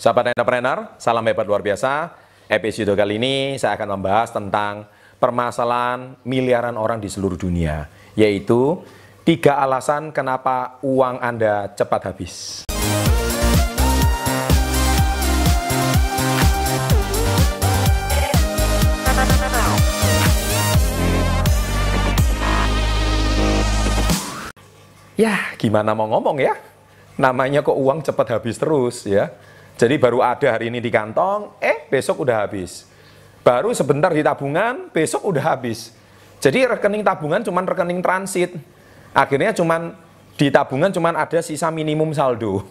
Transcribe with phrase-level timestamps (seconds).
[0.00, 2.16] Sahabat entrepreneur, salam hebat luar biasa.
[2.48, 4.88] Episode kali ini saya akan membahas tentang
[5.20, 7.84] permasalahan miliaran orang di seluruh dunia,
[8.16, 8.80] yaitu
[9.28, 12.64] tiga alasan kenapa uang Anda cepat habis.
[25.20, 26.56] Ya, gimana mau ngomong ya?
[27.20, 29.28] Namanya kok uang cepat habis terus ya.
[29.80, 32.84] Jadi baru ada hari ini di kantong, eh besok udah habis.
[33.40, 35.96] Baru sebentar di tabungan, besok udah habis.
[36.36, 38.52] Jadi rekening tabungan cuman rekening transit.
[39.16, 39.96] Akhirnya cuman
[40.36, 42.60] di tabungan cuman ada sisa minimum saldo.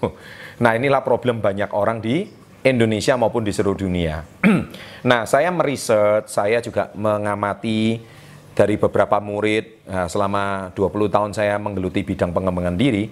[0.60, 2.28] Nah, inilah problem banyak orang di
[2.68, 4.28] Indonesia maupun di seluruh dunia.
[5.08, 8.04] nah, saya meriset, saya juga mengamati
[8.52, 13.08] dari beberapa murid nah, selama 20 tahun saya menggeluti bidang pengembangan diri,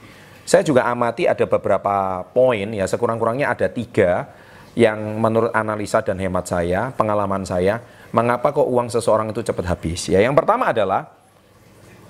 [0.48, 4.32] saya juga amati ada beberapa poin ya sekurang-kurangnya ada tiga
[4.78, 7.82] yang menurut analisa dan hemat saya, pengalaman saya,
[8.14, 10.06] mengapa kok uang seseorang itu cepat habis.
[10.06, 11.18] Ya, yang pertama adalah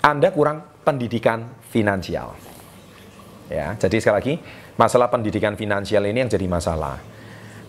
[0.03, 2.35] Anda kurang pendidikan finansial.
[3.47, 4.33] Ya, jadi sekali lagi
[4.75, 6.99] masalah pendidikan finansial ini yang jadi masalah.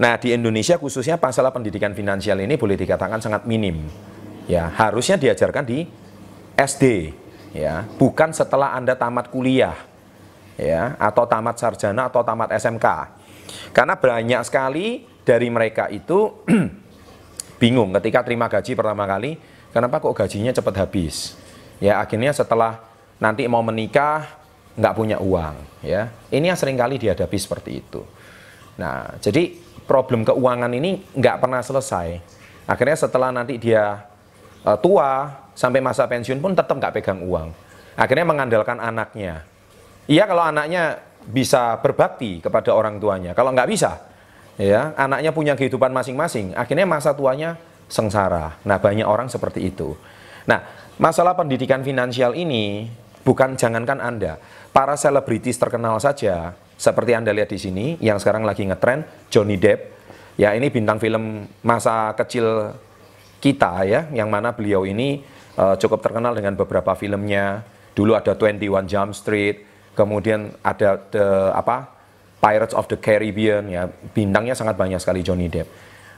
[0.02, 3.86] Nah, di Indonesia khususnya masalah pendidikan finansial ini boleh dikatakan sangat minim
[4.48, 5.84] ya harusnya diajarkan di
[6.56, 7.12] SD
[7.52, 9.77] ya bukan setelah anda tamat kuliah
[10.59, 12.87] ya atau tamat sarjana atau tamat SMK
[13.73, 16.45] karena banyak sekali dari mereka itu
[17.62, 19.39] bingung ketika terima gaji pertama kali
[19.73, 21.36] kenapa kok gajinya cepat habis?
[21.79, 22.83] Ya akhirnya setelah
[23.23, 24.27] nanti mau menikah
[24.79, 26.11] nggak punya uang ya.
[26.33, 28.03] Ini yang sering kali dihadapi seperti itu.
[28.81, 32.19] Nah jadi problem keuangan ini nggak pernah selesai.
[32.69, 34.05] Akhirnya setelah nanti dia
[34.64, 37.53] uh, tua sampai masa pensiun pun tetap nggak pegang uang.
[37.98, 39.42] Akhirnya mengandalkan anaknya.
[40.09, 43.37] Iya kalau anaknya bisa berbakti kepada orang tuanya.
[43.37, 44.01] Kalau nggak bisa,
[44.56, 46.56] ya anaknya punya kehidupan masing-masing.
[46.56, 47.61] Akhirnya masa tuanya
[47.92, 48.56] sengsara.
[48.64, 49.92] Nah banyak orang seperti itu.
[50.48, 50.64] Nah
[50.97, 52.89] masalah pendidikan finansial ini
[53.20, 54.41] bukan jangankan anda,
[54.73, 60.01] para selebritis terkenal saja seperti anda lihat di sini yang sekarang lagi ngetren Johnny Depp.
[60.41, 62.73] Ya ini bintang film masa kecil
[63.45, 65.20] kita ya, yang mana beliau ini
[65.61, 67.61] uh, cukup terkenal dengan beberapa filmnya.
[67.92, 69.67] Dulu ada 21 Jump Street,
[69.98, 71.91] kemudian ada the, apa
[72.39, 75.67] Pirates of the Caribbean ya, bintangnya sangat banyak sekali Johnny Depp.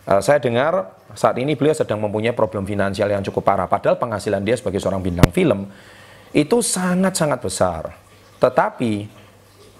[0.05, 4.45] Uh, saya dengar saat ini beliau sedang mempunyai problem finansial yang cukup parah, padahal penghasilan
[4.45, 5.65] dia sebagai seorang bintang film
[6.37, 7.83] itu sangat-sangat besar.
[8.37, 9.09] Tetapi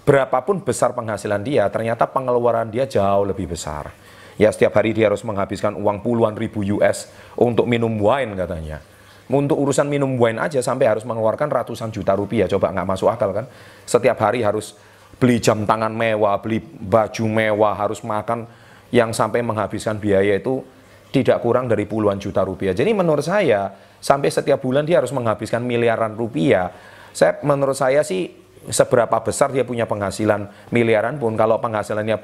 [0.09, 3.93] berapapun besar penghasilan dia, ternyata pengeluaran dia jauh lebih besar.
[4.41, 8.81] Ya setiap hari dia harus menghabiskan uang puluhan ribu US untuk minum wine katanya.
[9.31, 12.51] Untuk urusan minum wine aja sampai harus mengeluarkan ratusan juta rupiah.
[12.51, 13.47] Coba nggak masuk akal kan?
[13.87, 14.75] Setiap hari harus
[15.23, 18.51] beli jam tangan mewah, beli baju mewah, harus makan
[18.91, 20.59] yang sampai menghabiskan biaya itu
[21.15, 22.75] tidak kurang dari puluhan juta rupiah.
[22.75, 23.71] Jadi menurut saya
[24.03, 26.75] sampai setiap bulan dia harus menghabiskan miliaran rupiah.
[27.15, 28.31] Saya menurut saya sih
[28.71, 32.17] seberapa besar dia punya penghasilan miliaran pun kalau penghasilannya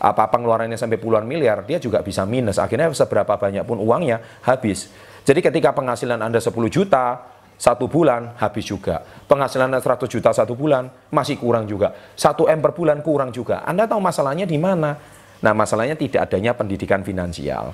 [0.00, 4.88] apa pengeluarannya sampai puluhan miliar dia juga bisa minus akhirnya seberapa banyak pun uangnya habis
[5.22, 9.06] jadi ketika penghasilan Anda 10 juta satu bulan habis juga.
[9.30, 11.94] Penghasilan Anda 100 juta satu bulan masih kurang juga.
[12.18, 13.62] Satu M per bulan kurang juga.
[13.62, 14.98] Anda tahu masalahnya di mana?
[15.42, 17.70] Nah masalahnya tidak adanya pendidikan finansial.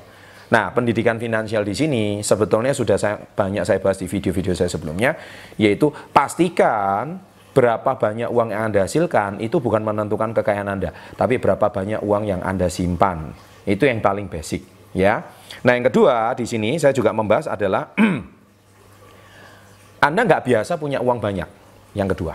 [0.48, 5.12] Nah, pendidikan finansial di sini sebetulnya sudah saya banyak saya bahas di video-video saya sebelumnya,
[5.60, 7.20] yaitu pastikan
[7.52, 12.24] berapa banyak uang yang Anda hasilkan itu bukan menentukan kekayaan Anda, tapi berapa banyak uang
[12.24, 13.36] yang Anda simpan.
[13.68, 14.64] Itu yang paling basic,
[14.96, 15.24] ya.
[15.64, 17.90] Nah, yang kedua di sini saya juga membahas adalah
[20.06, 21.48] Anda nggak biasa punya uang banyak.
[21.96, 22.34] Yang kedua,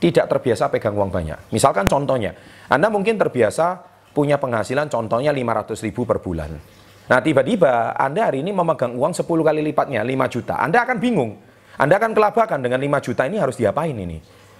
[0.00, 1.52] tidak terbiasa pegang uang banyak.
[1.52, 2.32] Misalkan contohnya,
[2.70, 3.84] Anda mungkin terbiasa
[4.14, 6.56] punya penghasilan contohnya 500 ribu per bulan.
[7.08, 10.60] Nah, tiba-tiba Anda hari ini memegang uang 10 kali lipatnya, 5 juta.
[10.60, 11.36] Anda akan bingung.
[11.78, 14.18] Anda akan kelabakan dengan 5 juta ini harus diapain ini?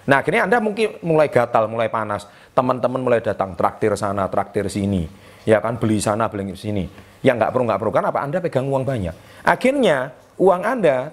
[0.09, 2.25] Nah akhirnya Anda mungkin mulai gatal, mulai panas.
[2.57, 5.05] Teman-teman mulai datang, traktir sana, traktir sini.
[5.45, 6.89] Ya kan, beli sana, beli sini.
[7.19, 7.91] Yang nggak perlu, nggak perlu.
[7.91, 8.19] Kan apa?
[8.23, 9.15] Anda pegang uang banyak.
[9.43, 11.11] Akhirnya uang Anda,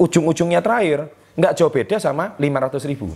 [0.00, 3.12] ujung-ujungnya terakhir, nggak jauh beda sama 500 ribu.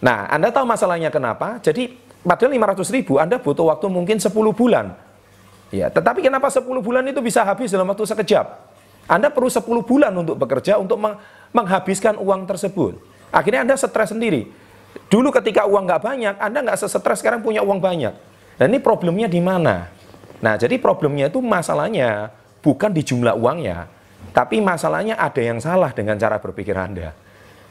[0.00, 1.60] Nah, Anda tahu masalahnya kenapa?
[1.60, 1.92] Jadi,
[2.24, 4.96] padahal 500 ribu, Anda butuh waktu mungkin 10 bulan.
[5.70, 8.46] Ya, tetapi kenapa 10 bulan itu bisa habis dalam waktu sekejap?
[9.08, 11.00] Anda perlu 10 bulan untuk bekerja, untuk
[11.52, 13.00] menghabiskan uang tersebut.
[13.30, 14.50] Akhirnya Anda stres sendiri.
[15.06, 18.14] Dulu ketika uang nggak banyak, Anda nggak stres sekarang punya uang banyak.
[18.58, 19.99] Dan ini problemnya di mana?
[20.40, 22.32] Nah, jadi problemnya itu masalahnya
[22.64, 23.88] bukan di jumlah uangnya,
[24.32, 27.12] tapi masalahnya ada yang salah dengan cara berpikir Anda.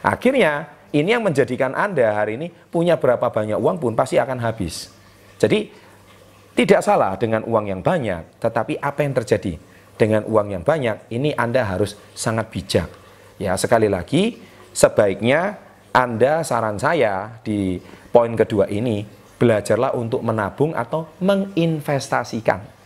[0.06, 4.90] Akhirnya, ini yang menjadikan Anda hari ini punya berapa banyak uang pun pasti akan habis.
[5.42, 5.90] Jadi,
[6.60, 9.56] Tidak salah dengan uang yang banyak, tetapi apa yang terjadi
[9.96, 11.08] dengan uang yang banyak?
[11.08, 12.92] Ini Anda harus sangat bijak.
[13.40, 14.44] Ya, sekali lagi,
[14.76, 15.56] sebaiknya
[15.96, 17.80] Anda saran saya di
[18.12, 19.08] poin kedua ini,
[19.40, 22.78] belajarlah untuk menabung atau menginvestasikan.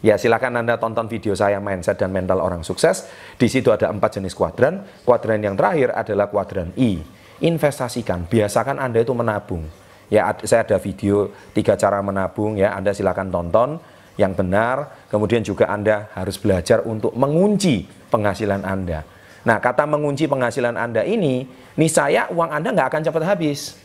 [0.00, 3.06] Ya silakan Anda tonton video saya mindset dan mental orang sukses.
[3.36, 4.82] Di situ ada empat jenis kuadran.
[5.04, 7.00] Kuadran yang terakhir adalah kuadran I.
[7.40, 9.64] Investasikan, biasakan Anda itu menabung.
[10.10, 13.78] Ya, saya ada video tiga cara menabung ya, Anda silakan tonton
[14.16, 15.06] yang benar.
[15.12, 19.04] Kemudian juga Anda harus belajar untuk mengunci penghasilan Anda.
[19.44, 21.44] Nah, kata mengunci penghasilan Anda ini,
[21.76, 23.76] nih saya uang Anda nggak akan cepat habis.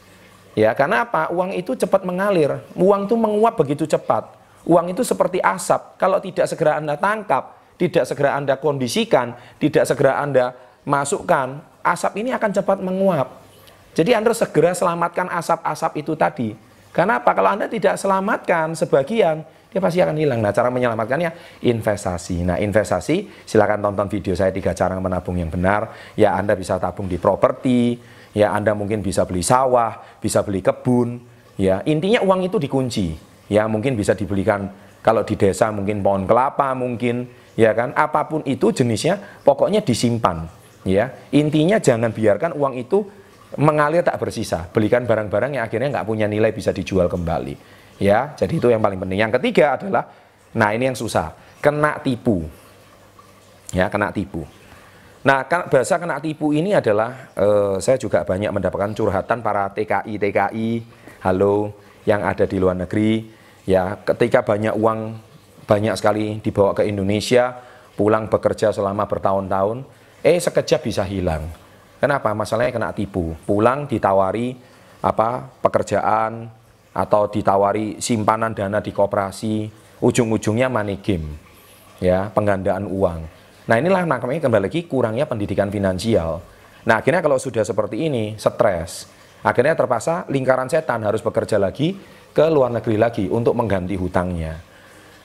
[0.56, 1.28] Ya, karena apa?
[1.36, 2.63] Uang itu cepat mengalir.
[2.80, 4.31] Uang itu menguap begitu cepat.
[4.63, 6.00] Uang itu seperti asap.
[6.00, 10.56] Kalau tidak segera Anda tangkap, tidak segera Anda kondisikan, tidak segera Anda
[10.88, 13.46] masukkan, asap ini akan cepat menguap.
[13.96, 16.50] Jadi Anda segera selamatkan asap-asap itu tadi.
[16.96, 17.36] Karena apa?
[17.36, 19.44] Kalau Anda tidak selamatkan sebagian,
[19.75, 20.40] dia pasti akan hilang.
[20.40, 22.48] Nah, cara menyelamatkannya investasi.
[22.48, 25.92] Nah, investasi, silakan tonton video saya tiga cara menabung yang benar.
[26.16, 28.00] Ya, Anda bisa tabung di properti,
[28.36, 31.24] ya Anda mungkin bisa beli sawah, bisa beli kebun.
[31.56, 33.16] Ya, intinya uang itu dikunci.
[33.48, 34.68] Ya, mungkin bisa dibelikan
[35.00, 37.96] kalau di desa mungkin pohon kelapa mungkin, ya kan?
[37.96, 40.52] Apa pun itu jenisnya, pokoknya disimpan.
[40.84, 43.08] Ya, intinya jangan biarkan uang itu
[43.56, 44.68] mengalir tak bersisa.
[44.70, 47.56] Belikan barang-barang yang akhirnya nggak punya nilai bisa dijual kembali.
[48.04, 49.24] Ya, jadi itu yang paling penting.
[49.24, 50.04] Yang ketiga adalah,
[50.52, 51.31] nah ini yang susah,
[51.64, 52.44] kena tipu.
[53.72, 54.44] Ya, kena tipu.
[55.25, 60.22] Nah, kan, bahasa kena tipu ini adalah, eh, saya juga banyak mendapatkan curhatan para TKI,
[60.22, 60.69] TKI,
[61.25, 61.74] halo,
[62.06, 63.25] yang ada di luar negeri.
[63.66, 65.18] Ya, ketika banyak uang,
[65.66, 67.57] banyak sekali dibawa ke Indonesia,
[67.98, 69.81] pulang bekerja selama bertahun-tahun,
[70.22, 71.66] eh sekejap bisa hilang
[72.06, 72.36] Kenapa?
[72.36, 73.33] Masalahnya kena tipu.
[73.48, 74.54] Pulang ditawari
[75.00, 76.45] apa pekerjaan
[76.94, 79.66] atau ditawari simpanan dana di koperasi,
[80.06, 81.33] ujung-ujungnya money game.
[82.04, 83.25] Ya, penggandaan uang.
[83.66, 86.38] Nah, inilah namanya kembali lagi kurangnya pendidikan finansial.
[86.86, 89.10] Nah, akhirnya kalau sudah seperti ini, stres.
[89.42, 91.98] Akhirnya terpaksa lingkaran setan harus bekerja lagi
[92.30, 94.62] ke luar negeri lagi untuk mengganti hutangnya.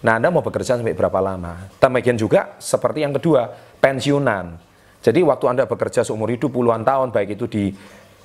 [0.01, 1.69] Nah, Anda mau bekerja sampai berapa lama?
[1.77, 4.57] Demikian juga seperti yang kedua, pensiunan.
[5.05, 7.65] Jadi waktu Anda bekerja seumur hidup puluhan tahun, baik itu di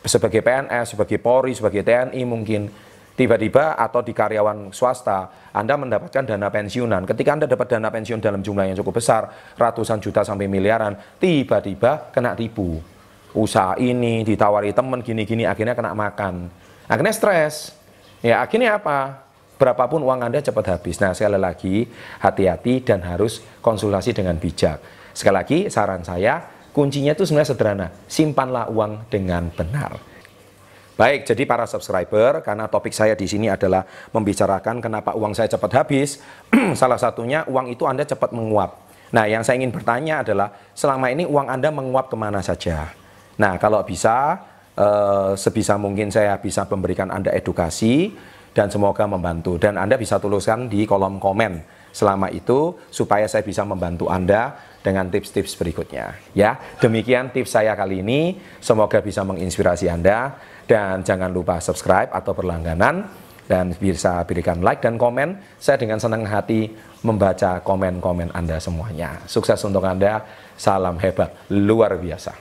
[0.07, 2.71] sebagai PNS, sebagai Polri, sebagai TNI mungkin,
[3.15, 7.07] tiba-tiba atau di karyawan swasta, Anda mendapatkan dana pensiunan.
[7.07, 12.11] Ketika Anda dapat dana pensiun dalam jumlah yang cukup besar, ratusan juta sampai miliaran, tiba-tiba
[12.11, 12.79] kena tipu.
[13.35, 16.47] Usaha ini ditawari teman gini-gini, akhirnya kena makan.
[16.87, 17.75] Akhirnya stres.
[18.23, 19.27] Ya, akhirnya apa?
[19.55, 20.99] Berapapun uang Anda cepat habis.
[20.99, 21.87] Nah, sekali lagi,
[22.19, 24.79] hati-hati dan harus konsultasi dengan bijak.
[25.15, 29.95] Sekali lagi, saran saya, Kuncinya itu sebenarnya sederhana, simpanlah uang dengan benar.
[30.95, 33.83] Baik, jadi para subscriber, karena topik saya di sini adalah
[34.15, 36.23] membicarakan kenapa uang saya cepat habis,
[36.79, 38.79] salah satunya uang itu Anda cepat menguap.
[39.11, 42.95] Nah, yang saya ingin bertanya adalah, selama ini uang Anda menguap ke mana saja?
[43.35, 44.39] Nah, kalau bisa,
[44.79, 48.15] eh, sebisa mungkin saya bisa memberikan Anda edukasi,
[48.55, 49.59] dan semoga membantu.
[49.59, 51.59] Dan Anda bisa tuliskan di kolom komen
[51.91, 56.15] selama itu, supaya saya bisa membantu Anda dengan tips-tips berikutnya.
[56.31, 58.39] Ya, demikian tips saya kali ini.
[58.63, 63.05] Semoga bisa menginspirasi Anda dan jangan lupa subscribe atau berlangganan
[63.45, 65.37] dan bisa berikan like dan komen.
[65.61, 66.73] Saya dengan senang hati
[67.05, 69.21] membaca komen-komen Anda semuanya.
[69.29, 70.25] Sukses untuk Anda.
[70.57, 72.33] Salam hebat luar biasa.